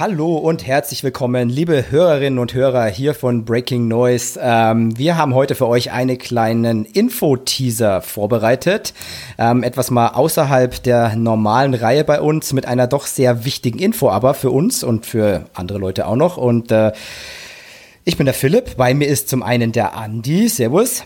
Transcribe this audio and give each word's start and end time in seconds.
Hallo 0.00 0.38
und 0.38 0.66
herzlich 0.66 1.04
willkommen, 1.04 1.50
liebe 1.50 1.90
Hörerinnen 1.90 2.38
und 2.38 2.54
Hörer 2.54 2.86
hier 2.86 3.12
von 3.12 3.44
Breaking 3.44 3.86
Noise. 3.86 4.40
Ähm, 4.42 4.96
wir 4.96 5.18
haben 5.18 5.34
heute 5.34 5.54
für 5.54 5.66
euch 5.66 5.92
einen 5.92 6.16
kleinen 6.16 6.86
Info-Teaser 6.86 8.00
vorbereitet. 8.00 8.94
Ähm, 9.36 9.62
etwas 9.62 9.90
mal 9.90 10.08
außerhalb 10.08 10.82
der 10.82 11.16
normalen 11.16 11.74
Reihe 11.74 12.02
bei 12.04 12.18
uns 12.22 12.54
mit 12.54 12.64
einer 12.64 12.86
doch 12.86 13.04
sehr 13.04 13.44
wichtigen 13.44 13.78
Info, 13.78 14.08
aber 14.08 14.32
für 14.32 14.50
uns 14.50 14.82
und 14.82 15.04
für 15.04 15.44
andere 15.52 15.76
Leute 15.76 16.06
auch 16.06 16.16
noch. 16.16 16.38
Und 16.38 16.72
äh, 16.72 16.92
ich 18.06 18.16
bin 18.16 18.24
der 18.24 18.32
Philipp, 18.32 18.78
bei 18.78 18.94
mir 18.94 19.06
ist 19.06 19.28
zum 19.28 19.42
einen 19.42 19.70
der 19.70 19.94
Andi. 19.94 20.48
Servus. 20.48 21.04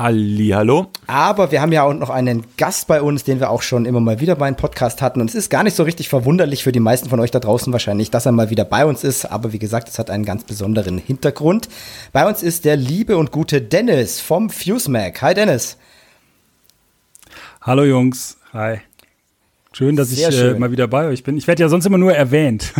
Ali, 0.00 0.48
hallo. 0.48 0.86
Aber 1.08 1.52
wir 1.52 1.60
haben 1.60 1.72
ja 1.72 1.82
auch 1.82 1.92
noch 1.92 2.08
einen 2.08 2.46
Gast 2.56 2.86
bei 2.86 3.02
uns, 3.02 3.22
den 3.22 3.38
wir 3.38 3.50
auch 3.50 3.60
schon 3.60 3.84
immer 3.84 4.00
mal 4.00 4.18
wieder 4.18 4.34
bei 4.34 4.46
einem 4.46 4.56
Podcast 4.56 5.02
hatten. 5.02 5.20
Und 5.20 5.28
es 5.28 5.34
ist 5.34 5.50
gar 5.50 5.62
nicht 5.62 5.76
so 5.76 5.82
richtig 5.82 6.08
verwunderlich 6.08 6.64
für 6.64 6.72
die 6.72 6.80
meisten 6.80 7.10
von 7.10 7.20
euch 7.20 7.30
da 7.30 7.38
draußen 7.38 7.70
wahrscheinlich, 7.70 8.10
dass 8.10 8.24
er 8.24 8.32
mal 8.32 8.48
wieder 8.48 8.64
bei 8.64 8.86
uns 8.86 9.04
ist. 9.04 9.26
Aber 9.26 9.52
wie 9.52 9.58
gesagt, 9.58 9.90
es 9.90 9.98
hat 9.98 10.08
einen 10.08 10.24
ganz 10.24 10.44
besonderen 10.44 10.96
Hintergrund. 10.96 11.68
Bei 12.14 12.26
uns 12.26 12.42
ist 12.42 12.64
der 12.64 12.76
liebe 12.76 13.18
und 13.18 13.30
gute 13.30 13.60
Dennis 13.60 14.22
vom 14.22 14.48
FuseMac. 14.48 15.20
Hi 15.20 15.34
Dennis. 15.34 15.76
Hallo 17.60 17.84
Jungs. 17.84 18.38
Hi. 18.54 18.78
Schön, 19.74 19.96
dass 19.96 20.08
Sehr 20.08 20.30
ich 20.30 20.40
äh, 20.40 20.54
mal 20.54 20.72
wieder 20.72 20.88
bei 20.88 21.08
euch 21.08 21.24
bin. 21.24 21.36
Ich 21.36 21.46
werde 21.46 21.62
ja 21.62 21.68
sonst 21.68 21.84
immer 21.84 21.98
nur 21.98 22.14
erwähnt. 22.14 22.72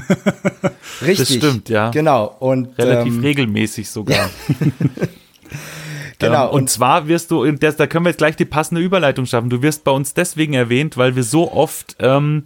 Richtig. 1.02 1.18
Das 1.18 1.36
stimmt, 1.36 1.68
ja. 1.68 1.90
Genau. 1.90 2.34
Und, 2.38 2.78
Relativ 2.78 3.12
ähm, 3.12 3.20
regelmäßig 3.20 3.90
sogar. 3.90 4.30
Genau. 6.20 6.48
Ähm, 6.48 6.50
und, 6.50 6.60
und 6.62 6.70
zwar 6.70 7.08
wirst 7.08 7.30
du, 7.30 7.50
das, 7.52 7.76
da 7.76 7.86
können 7.86 8.04
wir 8.04 8.10
jetzt 8.10 8.18
gleich 8.18 8.36
die 8.36 8.44
passende 8.44 8.80
Überleitung 8.80 9.26
schaffen. 9.26 9.50
Du 9.50 9.62
wirst 9.62 9.84
bei 9.84 9.90
uns 9.90 10.14
deswegen 10.14 10.54
erwähnt, 10.54 10.96
weil 10.96 11.16
wir 11.16 11.24
so 11.24 11.50
oft 11.52 11.96
ähm, 11.98 12.44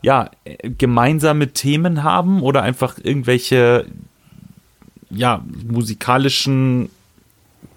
ja, 0.00 0.30
gemeinsame 0.62 1.48
Themen 1.48 2.02
haben 2.02 2.42
oder 2.42 2.62
einfach 2.62 2.96
irgendwelche 3.02 3.86
ja, 5.10 5.44
musikalischen 5.66 6.90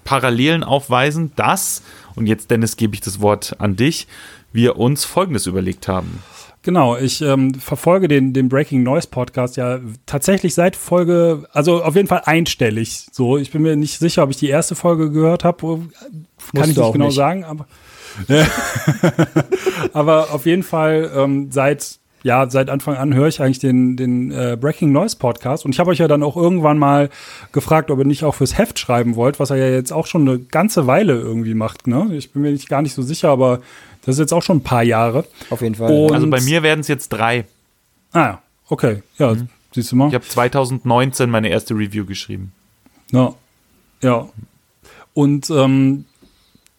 Parallelen 0.04 0.64
aufweisen, 0.64 1.32
dass, 1.36 1.82
und 2.16 2.26
jetzt 2.26 2.50
Dennis 2.50 2.76
gebe 2.76 2.94
ich 2.94 3.00
das 3.00 3.20
Wort 3.20 3.56
an 3.58 3.76
dich, 3.76 4.06
wir 4.52 4.76
uns 4.76 5.04
Folgendes 5.04 5.46
überlegt 5.46 5.88
haben. 5.88 6.22
Genau, 6.62 6.96
ich 6.96 7.22
ähm, 7.22 7.54
verfolge 7.54 8.06
den, 8.06 8.34
den 8.34 8.50
Breaking 8.50 8.82
Noise 8.82 9.08
Podcast 9.08 9.56
ja 9.56 9.80
tatsächlich 10.04 10.54
seit 10.54 10.76
Folge, 10.76 11.44
also 11.52 11.82
auf 11.82 11.96
jeden 11.96 12.08
Fall 12.08 12.22
einstellig. 12.26 13.06
So, 13.12 13.38
ich 13.38 13.50
bin 13.50 13.62
mir 13.62 13.76
nicht 13.76 13.98
sicher, 13.98 14.22
ob 14.24 14.30
ich 14.30 14.36
die 14.36 14.48
erste 14.48 14.74
Folge 14.74 15.10
gehört 15.10 15.42
habe, 15.42 15.80
kann 16.54 16.70
ich 16.70 16.76
nicht 16.76 16.92
genau 16.92 17.06
nicht. 17.06 17.14
sagen, 17.14 17.44
aber 17.44 17.66
aber 19.94 20.32
auf 20.32 20.44
jeden 20.44 20.62
Fall 20.62 21.10
ähm, 21.16 21.50
seit 21.50 22.00
ja, 22.22 22.50
seit 22.50 22.68
Anfang 22.68 22.96
an 22.96 23.14
höre 23.14 23.28
ich 23.28 23.40
eigentlich 23.40 23.60
den, 23.60 23.96
den 23.96 24.30
äh, 24.30 24.58
Breaking 24.60 24.92
Noise 24.92 25.16
Podcast 25.16 25.64
und 25.64 25.72
ich 25.72 25.80
habe 25.80 25.90
euch 25.90 25.98
ja 25.98 26.08
dann 26.08 26.22
auch 26.22 26.36
irgendwann 26.36 26.78
mal 26.78 27.08
gefragt, 27.52 27.90
ob 27.90 27.98
ihr 27.98 28.04
nicht 28.04 28.24
auch 28.24 28.34
fürs 28.34 28.58
Heft 28.58 28.78
schreiben 28.78 29.16
wollt, 29.16 29.40
was 29.40 29.50
er 29.50 29.56
ja 29.56 29.70
jetzt 29.70 29.92
auch 29.92 30.06
schon 30.06 30.28
eine 30.28 30.38
ganze 30.38 30.86
Weile 30.86 31.14
irgendwie 31.14 31.54
macht. 31.54 31.86
Ne? 31.86 32.08
Ich 32.12 32.32
bin 32.32 32.42
mir 32.42 32.52
nicht 32.52 32.68
gar 32.68 32.82
nicht 32.82 32.94
so 32.94 33.00
sicher, 33.00 33.30
aber 33.30 33.60
das 34.02 34.14
ist 34.16 34.20
jetzt 34.20 34.32
auch 34.32 34.42
schon 34.42 34.58
ein 34.58 34.62
paar 34.62 34.82
Jahre. 34.82 35.24
Auf 35.50 35.62
jeden 35.62 35.74
Fall. 35.74 35.92
Und 35.92 36.12
also 36.12 36.28
bei 36.28 36.40
mir 36.40 36.62
werden 36.62 36.80
es 36.80 36.88
jetzt 36.88 37.08
drei. 37.08 37.44
Ah 38.12 38.20
ja, 38.20 38.42
okay. 38.68 39.02
Ja, 39.18 39.34
mhm. 39.34 39.48
siehst 39.72 39.92
du 39.92 39.96
mal. 39.96 40.08
Ich 40.08 40.14
habe 40.14 40.26
2019 40.26 41.30
meine 41.30 41.48
erste 41.48 41.74
Review 41.74 42.04
geschrieben. 42.04 42.52
Ja, 43.12 43.34
ja. 44.02 44.28
Und 45.12 45.50
ähm, 45.50 46.04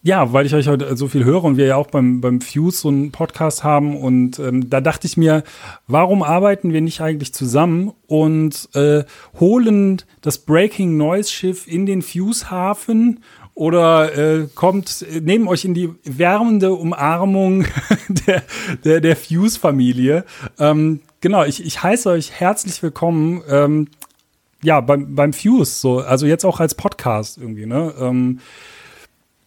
ja, 0.04 0.32
weil 0.32 0.46
ich 0.46 0.54
euch 0.54 0.66
heute 0.66 0.96
so 0.96 1.06
viel 1.06 1.24
höre 1.24 1.44
und 1.44 1.56
wir 1.56 1.66
ja 1.66 1.76
auch 1.76 1.86
beim, 1.86 2.20
beim 2.20 2.40
Fuse 2.40 2.78
so 2.78 2.88
einen 2.88 3.12
Podcast 3.12 3.62
haben 3.62 3.96
und 3.96 4.40
ähm, 4.40 4.68
da 4.68 4.80
dachte 4.80 5.06
ich 5.06 5.16
mir, 5.16 5.44
warum 5.86 6.24
arbeiten 6.24 6.72
wir 6.72 6.80
nicht 6.80 7.00
eigentlich 7.00 7.32
zusammen 7.32 7.92
und 8.08 8.68
äh, 8.74 9.04
holen 9.38 10.02
das 10.20 10.38
Breaking 10.38 10.96
Noise 10.96 11.30
Schiff 11.30 11.68
in 11.68 11.86
den 11.86 12.02
Fuse-Hafen 12.02 13.20
oder 13.54 14.16
äh, 14.16 14.48
kommt, 14.54 15.04
nehmt 15.20 15.48
euch 15.48 15.64
in 15.64 15.74
die 15.74 15.90
wärmende 16.04 16.72
Umarmung 16.72 17.66
der, 18.08 18.42
der, 18.84 19.00
der 19.00 19.16
Fuse-Familie. 19.16 20.24
Ähm, 20.58 21.00
genau, 21.20 21.44
ich, 21.44 21.64
ich 21.64 21.82
heiße 21.82 22.08
euch 22.10 22.32
herzlich 22.32 22.82
willkommen. 22.82 23.42
Ähm, 23.48 23.88
ja, 24.62 24.80
beim, 24.80 25.14
beim 25.14 25.32
Fuse, 25.32 25.80
so, 25.80 25.98
also 25.98 26.26
jetzt 26.26 26.44
auch 26.44 26.60
als 26.60 26.74
Podcast 26.74 27.36
irgendwie, 27.36 27.66
ne? 27.66 27.92
Ähm, 27.98 28.40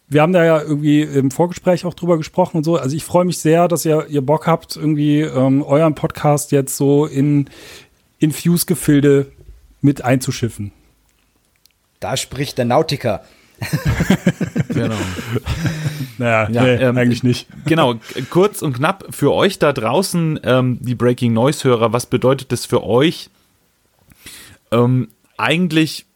wir 0.08 0.22
haben 0.22 0.32
da 0.32 0.44
ja 0.44 0.62
irgendwie 0.62 1.02
im 1.02 1.32
Vorgespräch 1.32 1.84
auch 1.84 1.94
drüber 1.94 2.16
gesprochen 2.16 2.58
und 2.58 2.64
so. 2.64 2.76
Also 2.76 2.94
ich 2.94 3.02
freue 3.04 3.24
mich 3.24 3.38
sehr, 3.38 3.66
dass 3.66 3.84
ihr, 3.84 4.06
ihr 4.08 4.24
Bock 4.24 4.46
habt, 4.46 4.76
irgendwie 4.76 5.22
ähm, 5.22 5.62
euren 5.62 5.96
Podcast 5.96 6.52
jetzt 6.52 6.76
so 6.76 7.06
in, 7.06 7.50
in 8.18 8.30
Fuse-Gefilde 8.30 9.32
mit 9.80 10.04
einzuschiffen. 10.04 10.70
Da 11.98 12.16
spricht 12.16 12.58
der 12.58 12.66
Nautiker. 12.66 13.24
genau. 14.68 14.96
Naja, 16.18 16.48
ja, 16.50 16.62
nee, 16.62 16.74
ähm, 16.74 16.96
eigentlich 16.96 17.22
nicht. 17.22 17.48
Genau, 17.66 17.94
kurz 18.30 18.62
und 18.62 18.74
knapp 18.74 19.06
für 19.10 19.32
euch 19.32 19.58
da 19.58 19.72
draußen, 19.72 20.40
ähm, 20.42 20.78
die 20.80 20.94
Breaking 20.94 21.32
Noise-Hörer, 21.32 21.92
was 21.92 22.06
bedeutet 22.06 22.52
das 22.52 22.66
für 22.66 22.84
euch? 22.84 23.30
Ähm, 24.70 25.08
eigentlich 25.36 26.06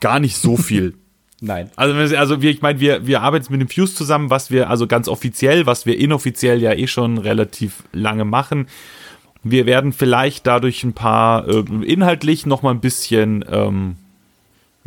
gar 0.00 0.20
nicht 0.20 0.36
so 0.36 0.56
viel. 0.56 0.94
Nein. 1.40 1.70
Also, 1.76 2.16
also 2.16 2.42
wir, 2.42 2.50
ich 2.50 2.62
meine, 2.62 2.80
wir, 2.80 3.06
wir 3.06 3.22
arbeiten 3.22 3.52
mit 3.52 3.60
dem 3.60 3.68
Fuse 3.68 3.94
zusammen, 3.94 4.28
was 4.28 4.50
wir 4.50 4.70
also 4.70 4.86
ganz 4.86 5.06
offiziell, 5.06 5.66
was 5.66 5.86
wir 5.86 5.98
inoffiziell 5.98 6.60
ja 6.60 6.72
eh 6.72 6.88
schon 6.88 7.18
relativ 7.18 7.84
lange 7.92 8.24
machen. 8.24 8.66
Wir 9.44 9.64
werden 9.64 9.92
vielleicht 9.92 10.46
dadurch 10.48 10.82
ein 10.82 10.94
paar 10.94 11.46
äh, 11.46 11.64
inhaltlich 11.84 12.44
noch 12.44 12.62
mal 12.62 12.72
ein 12.72 12.80
bisschen 12.80 13.44
ähm, 13.50 13.96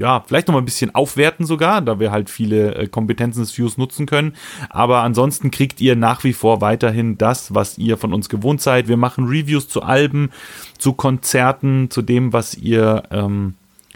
ja, 0.01 0.23
vielleicht 0.25 0.47
noch 0.47 0.53
mal 0.53 0.61
ein 0.61 0.65
bisschen 0.65 0.95
aufwerten 0.95 1.45
sogar, 1.45 1.79
da 1.79 1.99
wir 1.99 2.11
halt 2.11 2.29
viele 2.29 2.73
äh, 2.73 2.87
Kompetenzen 2.87 3.41
des 3.41 3.55
Views 3.55 3.77
nutzen 3.77 4.07
können. 4.07 4.33
Aber 4.69 5.03
ansonsten 5.03 5.51
kriegt 5.51 5.79
ihr 5.79 5.95
nach 5.95 6.23
wie 6.23 6.33
vor 6.33 6.59
weiterhin 6.59 7.19
das, 7.19 7.53
was 7.53 7.77
ihr 7.77 7.97
von 7.97 8.11
uns 8.11 8.27
gewohnt 8.27 8.61
seid. 8.61 8.87
Wir 8.87 8.97
machen 8.97 9.27
Reviews 9.27 9.67
zu 9.69 9.83
Alben, 9.83 10.31
zu 10.79 10.93
Konzerten, 10.93 11.91
zu 11.91 12.01
dem, 12.01 12.33
was 12.33 12.55
ihr, 12.55 13.03
ähm, 13.11 13.53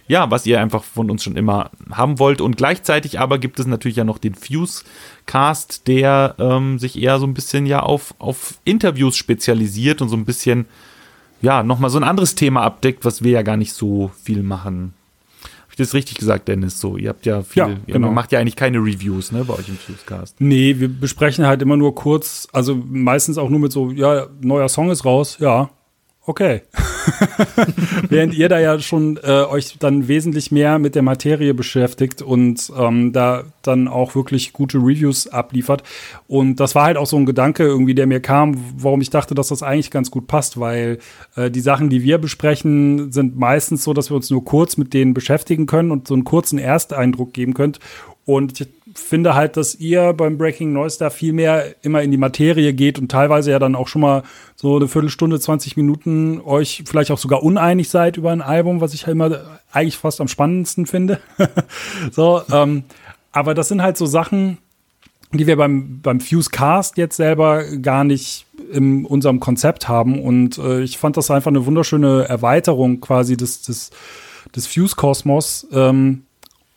ja, 0.08 0.30
was 0.30 0.46
ihr 0.46 0.62
einfach 0.62 0.84
von 0.84 1.10
uns 1.10 1.24
schon 1.24 1.38
immer 1.38 1.72
haben 1.92 2.20
wollt. 2.20 2.40
Und 2.40 2.56
gleichzeitig 2.56 3.20
aber 3.20 3.40
gibt 3.40 3.60
es 3.60 3.66
natürlich 3.66 3.98
ja 3.98 4.04
noch 4.04 4.20
den 4.20 4.36
Fuse-Cast, 4.36 5.88
der 5.88 6.36
ähm, 6.38 6.78
sich 6.78 7.02
eher 7.02 7.18
so 7.18 7.26
ein 7.26 7.34
bisschen 7.34 7.66
ja 7.66 7.80
auf, 7.80 8.14
auf 8.20 8.60
Interviews 8.64 9.18
spezialisiert 9.18 10.04
und 10.04 10.10
so 10.10 10.16
ein 10.16 10.26
bisschen, 10.26 10.68
ja, 11.42 11.64
nochmal 11.64 11.90
so 11.90 11.98
ein 11.98 12.04
anderes 12.04 12.36
Thema 12.36 12.62
abdeckt, 12.62 13.06
was 13.06 13.24
wir 13.24 13.32
ja 13.32 13.42
gar 13.42 13.58
nicht 13.58 13.74
so 13.74 14.12
viel 14.24 14.44
machen 14.44 14.94
ich 15.76 15.88
das 15.88 15.94
richtig 15.94 16.18
gesagt, 16.18 16.48
Dennis? 16.48 16.80
So, 16.80 16.96
ihr 16.98 17.10
habt 17.10 17.26
ja 17.26 17.44
viel, 17.44 17.64
ja, 17.64 17.78
genau. 17.86 18.08
ihr 18.08 18.12
macht 18.14 18.32
ja 18.32 18.40
eigentlich 18.40 18.56
keine 18.56 18.78
Reviews, 18.78 19.32
ne, 19.32 19.44
bei 19.44 19.54
euch 19.54 19.68
im 19.68 19.76
Fusecast. 19.76 20.40
Nee, 20.40 20.80
wir 20.80 20.88
besprechen 20.88 21.46
halt 21.46 21.62
immer 21.62 21.76
nur 21.76 21.94
kurz, 21.96 22.48
also 22.54 22.76
meistens 22.76 23.38
auch 23.38 23.50
nur 23.50 23.60
mit 23.60 23.72
so, 23.72 23.92
ja, 23.92 24.28
neuer 24.42 24.70
Song 24.70 24.90
ist 24.90 25.04
raus, 25.04 25.38
ja, 25.40 25.70
okay. 26.26 26.62
Während 28.10 28.34
ihr 28.34 28.50
da 28.50 28.60
ja 28.60 28.80
schon 28.80 29.18
äh, 29.24 29.44
euch 29.44 29.78
dann 29.80 30.08
wesentlich 30.08 30.52
mehr 30.52 30.80
mit 30.80 30.96
der 30.96 31.02
Materie 31.02 31.54
beschäftigt 31.54 32.22
und 32.22 32.72
ähm, 32.78 33.14
da 33.14 33.44
dann 33.62 33.88
auch 33.88 34.16
wirklich 34.16 34.54
gute 34.54 34.78
Reviews 34.78 35.28
abliefert. 35.28 35.84
Und 36.28 36.60
das 36.60 36.76
war 36.76 36.86
halt 36.86 36.98
auch 36.98 37.08
so 37.08 37.18
ein 37.18 37.26
Gedanke 37.26 37.64
irgendwie, 37.64 37.96
der 37.96 38.08
mir 38.08 38.20
kam, 38.20 38.58
warum 38.78 39.02
ich 39.02 39.10
dachte, 39.10 39.36
dass 39.36 39.50
das 39.50 39.64
eigentlich 39.64 39.92
ganz 39.92 40.12
gut 40.12 40.28
passt, 40.28 40.60
weil 40.60 41.00
äh, 41.36 41.50
die 41.52 41.62
Sachen, 41.62 41.90
die 41.90 42.04
wir 42.04 42.18
besprechen, 42.18 43.12
sind 43.12 43.38
meistens 43.38 43.84
so, 43.84 43.94
dass 43.94 44.10
wir 44.10 44.16
uns 44.16 44.30
nur 44.30 44.46
kurz 44.46 44.78
mit 44.78 44.94
denen 44.94 45.14
beschäftigen 45.14 45.66
können 45.66 45.92
und 45.92 46.08
so 46.08 46.14
einen 46.14 46.24
kurzen 46.24 46.60
Ersteindruck 46.60 47.34
geben 47.34 47.54
könnt. 47.54 47.80
Und 48.26 48.60
ich 48.60 48.68
finde 48.96 49.36
halt, 49.36 49.56
dass 49.56 49.76
ihr 49.76 50.14
beim 50.14 50.38
Breaking 50.38 50.74
Noise 50.74 50.98
da 50.98 51.12
viel 51.12 51.32
mehr 51.32 51.76
immer 51.84 52.02
in 52.02 52.10
die 52.10 52.18
Materie 52.18 52.74
geht 52.74 52.98
und 52.98 53.12
teilweise 53.12 53.52
ja 53.52 53.60
dann 53.60 53.76
auch 53.76 53.88
schon 53.88 54.02
mal 54.02 54.24
so 54.56 54.78
eine 54.78 54.88
Viertelstunde, 54.88 55.40
20 55.40 55.78
Minuten 55.78 56.42
euch 56.42 56.84
vielleicht 56.88 57.12
auch 57.12 57.20
sogar 57.20 57.44
uneinig 57.44 57.90
seid 57.90 58.18
über 58.18 58.32
ein 58.32 58.42
Album, 58.42 58.82
was 58.82 58.96
ich 58.96 59.06
halt 59.06 59.14
immer 59.14 59.60
eigentlich 59.72 59.98
fast 59.98 60.22
am 60.22 60.28
spannendsten 60.28 60.88
finde. 60.88 61.20
so, 62.12 62.42
ähm, 62.52 62.84
aber 63.32 63.54
das 63.54 63.68
sind 63.68 63.84
halt 63.84 63.98
so 63.98 64.08
Sachen, 64.08 64.58
die 65.32 65.46
wir 65.46 65.58
beim, 65.58 66.02
beim 66.02 66.20
Fuse 66.20 66.50
Cast 66.50 66.98
jetzt 66.98 67.18
selber 67.18 67.64
gar 67.78 68.04
nicht 68.04 68.46
in 68.72 69.06
unserem 69.06 69.40
Konzept 69.40 69.88
haben. 69.88 70.20
Und 70.22 70.58
äh, 70.58 70.82
ich 70.82 70.98
fand 70.98 71.18
das 71.18 71.30
einfach 71.30 71.52
eine 71.52 71.66
wunderschöne 71.66 72.28
Erweiterung 72.28 73.02
quasi 73.02 73.38
des, 73.38 73.62
des, 73.62 73.92
des 74.56 74.68
Fuse-Kosmos. 74.68 75.68
Ähm, 75.72 76.25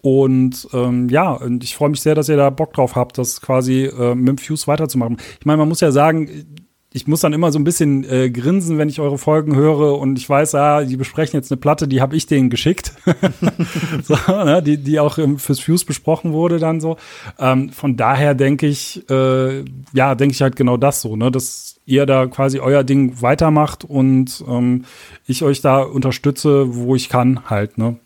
und 0.01 0.69
ähm, 0.73 1.09
ja, 1.09 1.33
und 1.33 1.65
ich 1.65 1.75
freue 1.75 1.91
mich 1.91 2.01
sehr, 2.01 2.15
dass 2.15 2.29
ihr 2.29 2.37
da 2.37 2.51
Bock 2.51 2.73
drauf 2.73 2.95
habt, 2.95 3.19
das 3.19 3.41
quasi 3.41 3.85
äh, 3.85 4.15
mit 4.15 4.29
dem 4.29 4.39
Fuse 4.39 4.67
weiterzumachen. 4.67 5.19
Ich 5.41 5.47
meine, 5.47 5.59
man 5.59 5.69
muss 5.69 5.81
ja 5.81 5.91
sagen, 5.91 6.47
ich 6.93 7.07
muss 7.07 7.21
dann 7.21 7.33
immer 7.33 7.53
so 7.53 7.59
ein 7.59 7.65
bisschen 7.65 8.05
äh, 8.05 8.31
grinsen, 8.31 8.79
wenn 8.79 8.89
ich 8.89 9.01
eure 9.01 9.19
Folgen 9.19 9.55
höre 9.55 9.99
und 9.99 10.19
ich 10.19 10.29
weiß, 10.29 10.55
ah, 10.55 10.85
die 10.85 10.97
besprechen 10.97 11.39
jetzt 11.39 11.53
eine 11.53 11.61
Platte, 11.61 11.87
die 11.87 12.01
habe 12.01 12.17
ich 12.17 12.27
denen 12.27 12.49
geschickt, 12.49 12.95
so, 14.03 14.17
ne, 14.27 14.63
die, 14.63 14.79
die 14.79 14.99
auch 14.99 15.19
im, 15.19 15.39
fürs 15.39 15.61
Fuse 15.61 15.85
besprochen 15.85 16.33
wurde 16.33 16.59
dann 16.59 16.81
so. 16.81 16.97
Ähm, 17.39 17.71
von 17.71 17.97
daher 17.97 18.35
denke 18.35 18.67
ich, 18.67 19.09
äh, 19.11 19.65
ja, 19.93 20.15
denke 20.15 20.33
ich 20.33 20.41
halt 20.41 20.57
genau 20.57 20.77
das 20.77 21.03
so, 21.03 21.15
ne, 21.17 21.31
dass 21.31 21.81
ihr 21.85 22.07
da 22.07 22.27
quasi 22.27 22.59
euer 22.59 22.85
Ding 22.85 23.21
weitermacht 23.21 23.85
und 23.85 24.43
ähm, 24.49 24.85
ich 25.27 25.43
euch 25.43 25.61
da 25.61 25.83
unterstütze, 25.83 26.75
wo 26.75 26.95
ich 26.95 27.09
kann 27.09 27.51
halt, 27.51 27.77
ne. 27.77 27.97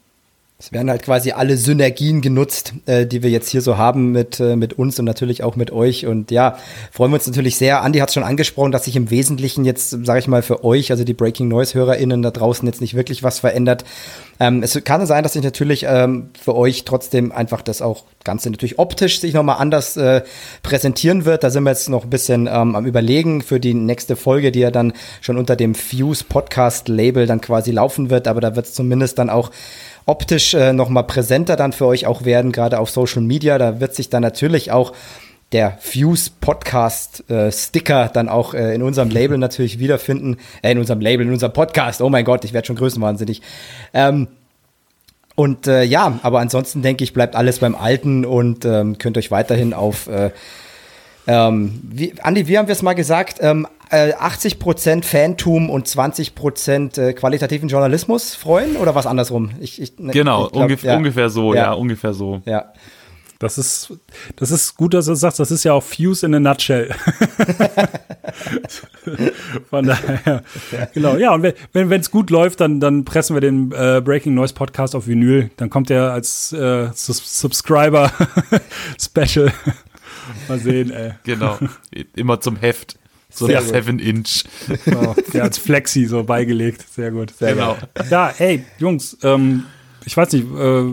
Es 0.62 0.70
werden 0.70 0.90
halt 0.90 1.02
quasi 1.02 1.32
alle 1.32 1.56
Synergien 1.56 2.20
genutzt, 2.20 2.72
äh, 2.86 3.04
die 3.04 3.24
wir 3.24 3.30
jetzt 3.30 3.48
hier 3.48 3.62
so 3.62 3.78
haben 3.78 4.12
mit, 4.12 4.38
äh, 4.38 4.54
mit 4.54 4.74
uns 4.74 4.96
und 4.96 5.06
natürlich 5.06 5.42
auch 5.42 5.56
mit 5.56 5.72
euch. 5.72 6.06
Und 6.06 6.30
ja, 6.30 6.56
freuen 6.92 7.10
wir 7.10 7.16
uns 7.16 7.26
natürlich 7.26 7.56
sehr. 7.56 7.82
Andi 7.82 7.98
hat 7.98 8.10
es 8.10 8.14
schon 8.14 8.22
angesprochen, 8.22 8.70
dass 8.70 8.84
sich 8.84 8.94
im 8.94 9.10
Wesentlichen 9.10 9.64
jetzt, 9.64 9.90
sage 9.90 10.20
ich 10.20 10.28
mal, 10.28 10.40
für 10.40 10.62
euch, 10.62 10.92
also 10.92 11.02
die 11.02 11.14
Breaking 11.14 11.48
Noise-HörerInnen 11.48 12.22
da 12.22 12.30
draußen 12.30 12.64
jetzt 12.64 12.80
nicht 12.80 12.94
wirklich 12.94 13.24
was 13.24 13.40
verändert. 13.40 13.84
Ähm, 14.38 14.62
es 14.62 14.78
kann 14.84 15.04
sein, 15.04 15.24
dass 15.24 15.32
sich 15.32 15.42
natürlich 15.42 15.84
ähm, 15.88 16.30
für 16.40 16.54
euch 16.54 16.84
trotzdem 16.84 17.32
einfach 17.32 17.62
das 17.62 17.82
auch 17.82 18.04
Ganze 18.22 18.48
natürlich 18.48 18.78
optisch 18.78 19.20
sich 19.20 19.34
nochmal 19.34 19.56
anders 19.58 19.96
äh, 19.96 20.22
präsentieren 20.62 21.24
wird. 21.24 21.42
Da 21.42 21.50
sind 21.50 21.64
wir 21.64 21.70
jetzt 21.70 21.88
noch 21.88 22.04
ein 22.04 22.10
bisschen 22.10 22.46
ähm, 22.46 22.76
am 22.76 22.86
Überlegen 22.86 23.42
für 23.42 23.58
die 23.58 23.74
nächste 23.74 24.14
Folge, 24.14 24.52
die 24.52 24.60
ja 24.60 24.70
dann 24.70 24.92
schon 25.20 25.38
unter 25.38 25.56
dem 25.56 25.74
Fuse 25.74 26.22
Podcast 26.22 26.86
Label 26.86 27.26
dann 27.26 27.40
quasi 27.40 27.72
laufen 27.72 28.10
wird. 28.10 28.28
Aber 28.28 28.40
da 28.40 28.54
wird 28.54 28.66
es 28.66 28.74
zumindest 28.74 29.18
dann 29.18 29.28
auch 29.28 29.50
optisch 30.06 30.54
äh, 30.54 30.72
noch 30.72 30.88
mal 30.88 31.02
präsenter 31.02 31.56
dann 31.56 31.72
für 31.72 31.86
euch 31.86 32.06
auch 32.06 32.24
werden, 32.24 32.52
gerade 32.52 32.78
auf 32.78 32.90
Social 32.90 33.22
Media. 33.22 33.58
Da 33.58 33.80
wird 33.80 33.94
sich 33.94 34.10
dann 34.10 34.22
natürlich 34.22 34.70
auch 34.70 34.92
der 35.52 35.76
Fuse 35.80 36.30
Podcast 36.40 37.28
äh, 37.30 37.52
Sticker 37.52 38.10
dann 38.12 38.28
auch 38.28 38.54
äh, 38.54 38.74
in 38.74 38.82
unserem 38.82 39.10
Label 39.10 39.38
natürlich 39.38 39.78
wiederfinden. 39.78 40.38
Äh, 40.62 40.72
in 40.72 40.78
unserem 40.78 41.00
Label, 41.00 41.26
in 41.26 41.32
unserem 41.32 41.52
Podcast. 41.52 42.00
Oh 42.00 42.08
mein 42.08 42.24
Gott, 42.24 42.44
ich 42.44 42.52
werde 42.52 42.66
schon 42.66 42.76
größenwahnsinnig. 42.76 43.42
Ähm, 43.92 44.28
und 45.34 45.66
äh, 45.66 45.82
ja, 45.82 46.18
aber 46.22 46.40
ansonsten 46.40 46.82
denke 46.82 47.04
ich, 47.04 47.14
bleibt 47.14 47.36
alles 47.36 47.58
beim 47.58 47.74
Alten 47.74 48.24
und 48.24 48.64
ähm, 48.64 48.98
könnt 48.98 49.16
euch 49.16 49.30
weiterhin 49.30 49.72
auf 49.72 50.06
äh, 50.06 50.30
ähm, 51.26 51.80
wie, 51.84 52.14
Andi, 52.20 52.48
wie 52.48 52.58
haben 52.58 52.68
wir 52.68 52.72
es 52.72 52.82
mal 52.82 52.94
gesagt? 52.94 53.38
Ähm, 53.40 53.66
äh, 53.92 54.14
80% 54.14 55.04
Fantum 55.04 55.70
und 55.70 55.86
20% 55.86 57.00
äh, 57.00 57.12
qualitativen 57.12 57.68
Journalismus 57.68 58.34
freuen 58.34 58.76
oder 58.76 58.94
was 58.94 59.06
andersrum? 59.06 59.50
Ich, 59.60 59.80
ich, 59.80 59.98
ne, 59.98 60.12
genau, 60.12 60.46
ich 60.46 60.52
glaub, 60.52 60.64
ungef 60.64 60.82
ja. 60.82 60.96
ungefähr 60.96 61.28
so, 61.30 61.54
ja. 61.54 61.62
ja, 61.62 61.72
ungefähr 61.74 62.14
so. 62.14 62.40
Ja. 62.46 62.72
Das 63.38 63.58
ist, 63.58 63.92
das 64.36 64.52
ist 64.52 64.76
gut, 64.76 64.94
dass 64.94 65.06
du 65.06 65.10
das 65.10 65.20
sagst. 65.20 65.40
Das 65.40 65.50
ist 65.50 65.64
ja 65.64 65.72
auch 65.72 65.82
Fuse 65.82 66.24
in 66.24 66.34
a 66.34 66.38
nutshell. 66.38 66.94
Von 69.68 69.86
daher, 69.86 70.20
ja. 70.70 70.86
genau. 70.94 71.16
Ja, 71.16 71.34
und 71.34 71.42
wenn 71.72 71.90
es 71.90 72.12
gut 72.12 72.30
läuft, 72.30 72.60
dann, 72.60 72.78
dann 72.78 73.04
pressen 73.04 73.34
wir 73.34 73.40
den 73.40 73.72
äh, 73.72 74.00
Breaking 74.00 74.34
Noise 74.34 74.54
Podcast 74.54 74.94
auf 74.94 75.08
Vinyl. 75.08 75.50
Dann 75.56 75.70
kommt 75.70 75.90
er 75.90 76.12
als 76.12 76.52
äh, 76.52 76.90
Subscriber 76.94 78.12
Special. 79.00 79.52
Mal 80.46 80.60
sehen, 80.60 80.92
ey. 80.92 81.14
Genau. 81.24 81.58
Immer 82.14 82.40
zum 82.40 82.54
Heft. 82.54 82.96
So 83.32 83.46
Sehr 83.46 83.60
ein 83.60 83.98
7-Inch. 83.98 84.44
Oh, 84.94 85.14
der 85.32 85.44
als 85.44 85.58
Flexi 85.58 86.06
so 86.06 86.22
beigelegt. 86.22 86.84
Sehr 86.94 87.10
gut. 87.10 87.32
Sehr 87.38 87.54
genau. 87.54 87.76
Geil. 87.94 88.06
Ja, 88.10 88.32
hey, 88.36 88.64
Jungs, 88.78 89.16
ähm, 89.22 89.64
ich 90.04 90.16
weiß 90.16 90.32
nicht, 90.32 90.46
äh, 90.54 90.84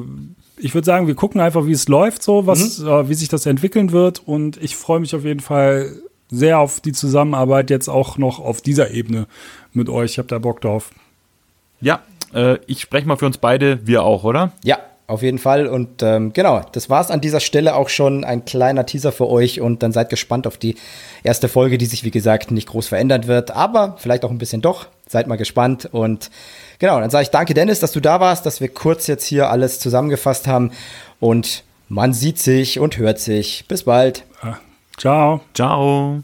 ich 0.58 0.74
würde 0.74 0.86
sagen, 0.86 1.08
wir 1.08 1.16
gucken 1.16 1.42
einfach, 1.42 1.66
wie 1.66 1.72
es 1.72 1.88
läuft, 1.88 2.24
so, 2.24 2.48
was, 2.48 2.80
mhm. 2.80 2.88
äh, 2.88 3.10
wie 3.10 3.14
sich 3.14 3.30
das 3.30 3.46
entwickeln 3.46 3.92
wird. 3.92 4.22
Und 4.26 4.58
ich 4.62 4.76
freue 4.76 5.00
mich 5.00 5.16
auf 5.16 5.24
jeden 5.24 5.40
Fall 5.40 5.92
sehr 6.30 6.60
auf 6.60 6.80
die 6.80 6.92
Zusammenarbeit 6.92 7.70
jetzt 7.70 7.88
auch 7.88 8.18
noch 8.18 8.40
auf 8.40 8.62
dieser 8.62 8.92
Ebene 8.92 9.28
mit 9.74 9.90
euch. 9.90 10.12
Ich 10.12 10.18
habe 10.18 10.28
da 10.28 10.40
Bock 10.40 10.62
drauf. 10.62 10.92
Ja, 11.82 12.04
äh, 12.34 12.58
ich 12.68 12.82
spreche 12.82 13.08
mal 13.08 13.18
für 13.18 13.26
uns 13.26 13.38
beide, 13.38 13.86
wir 13.88 14.04
auch, 14.04 14.24
oder? 14.24 14.52
Ja, 14.64 14.80
auf 15.10 15.24
jeden 15.24 15.40
Fall. 15.40 15.68
Und 15.68 16.04
ähm, 16.04 16.34
genau, 16.34 16.62
das 16.72 16.90
war 16.90 17.02
es 17.02 17.10
an 17.10 17.20
dieser 17.20 17.40
Stelle 17.40 17.76
auch 17.76 17.90
schon. 17.90 18.24
Ein 18.24 18.46
kleiner 18.46 18.86
Teaser 18.86 19.12
für 19.12 19.28
euch 19.28 19.60
und 19.60 19.82
dann 19.82 19.92
seid 19.92 20.10
gespannt 20.10 20.46
auf 20.46 20.58
die 20.58 20.76
erste 21.24 21.50
Folge, 21.50 21.78
die 21.78 21.88
sich, 21.88 22.04
wie 22.04 22.12
gesagt, 22.12 22.52
nicht 22.52 22.68
groß 22.68 22.88
verändern 22.88 23.26
wird, 23.26 23.52
aber 23.52 23.96
vielleicht 23.98 24.24
auch 24.24 24.30
ein 24.30 24.38
bisschen 24.38 24.62
doch. 24.62 24.88
Seid 25.08 25.26
mal 25.26 25.38
gespannt. 25.38 25.90
Und 25.92 26.30
genau, 26.78 27.00
dann 27.00 27.10
sage 27.10 27.24
ich 27.24 27.32
danke, 27.32 27.56
Dennis, 27.56 27.80
dass 27.80 27.92
du 27.92 28.00
da 28.00 28.20
warst, 28.20 28.46
dass 28.46 28.62
wir 28.62 28.70
kurz 28.70 29.08
jetzt 29.08 29.26
hier 29.26 29.50
alles 29.50 29.80
zusammengefasst 29.80 30.48
haben. 30.48 30.72
Und 31.20 31.64
man 31.88 32.14
sieht 32.14 32.38
sich 32.38 32.80
und 32.80 32.98
hört 32.98 33.20
sich. 33.20 33.66
Bis 33.68 33.84
bald. 33.84 34.24
Ciao. 34.98 35.42
Ciao. 35.56 36.22